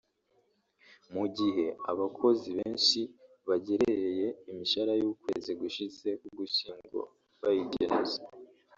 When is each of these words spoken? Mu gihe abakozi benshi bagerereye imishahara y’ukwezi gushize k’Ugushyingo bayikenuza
Mu 1.13 1.25
gihe 1.37 1.65
abakozi 1.91 2.49
benshi 2.59 2.99
bagerereye 3.47 4.27
imishahara 4.51 4.93
y’ukwezi 5.01 5.51
gushize 5.61 6.09
k’Ugushyingo 6.21 6.99
bayikenuza 7.41 8.21